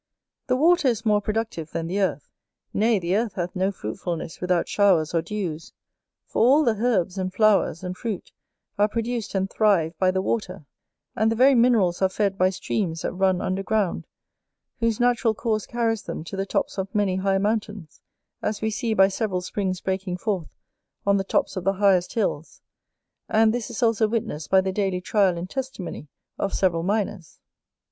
[0.47, 2.31] The water is more productive than the earth.
[2.73, 5.73] Nay, the earth hath no fruitfulness without showers or dews;
[6.25, 8.31] for all the herbs, and flowers, and fruit,
[8.79, 10.65] are produced and thrive by the water;
[11.15, 14.07] and the very minerals are fed by streams that run under ground,
[14.79, 18.01] whose natural course carries them to the tops of many high mountains,
[18.41, 20.49] as we see by several springs breaking forth
[21.05, 22.63] on the tops of the highest hills;
[23.29, 26.07] and this is also witnessed by the daily trial and testimony
[26.39, 27.39] of several miners.